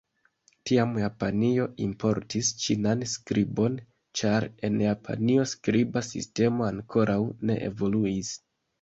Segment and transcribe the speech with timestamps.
[0.69, 3.77] Tiam Japanio importis Ĉinan skribon,
[4.23, 8.39] ĉar en Japanio skriba sistemo ankoraŭ ne evoluis.